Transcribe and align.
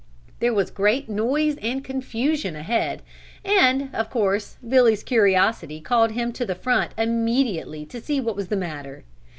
There 0.39 0.51
was 0.51 0.71
great 0.71 1.09
noise 1.09 1.57
and 1.61 1.83
confusion 1.83 2.55
ahead 2.55 3.03
and, 3.45 3.93
of 3.93 4.09
course, 4.09 4.57
Billy's 4.67 5.03
curiosity 5.03 5.79
called 5.79 6.13
him 6.13 6.33
to 6.33 6.43
the 6.43 6.55
front 6.55 6.93
immediately 6.97 7.85
to 7.85 8.01
see 8.01 8.19
what 8.19 8.35
was 8.35 8.47
the 8.47 8.57
matter. 8.57 9.03